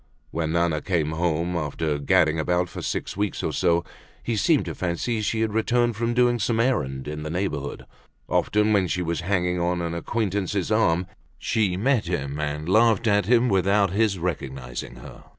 When 0.31 0.53
Nana 0.53 0.81
came 0.81 1.11
home 1.11 1.55
after 1.55 1.99
gadding 1.99 2.39
about 2.39 2.69
for 2.69 2.81
six 2.81 3.15
weeks 3.15 3.43
or 3.43 3.53
so 3.53 3.85
he 4.23 4.35
seemed 4.35 4.65
to 4.65 4.73
fancy 4.73 5.21
she 5.21 5.41
had 5.41 5.53
returned 5.53 5.95
from 5.95 6.15
doing 6.15 6.39
some 6.39 6.59
errand 6.59 7.07
in 7.07 7.21
the 7.21 7.29
neighborhood. 7.29 7.85
Often 8.27 8.73
when 8.73 8.87
she 8.87 9.03
was 9.03 9.21
hanging 9.21 9.59
on 9.59 9.79
an 9.79 9.93
acquaintance's 9.93 10.71
arm 10.71 11.05
she 11.37 11.77
met 11.77 12.05
him 12.07 12.39
and 12.39 12.67
laughed 12.67 13.05
at 13.05 13.27
him 13.27 13.47
without 13.47 13.91
his 13.91 14.17
recognizing 14.17 14.95
her. 14.95 15.25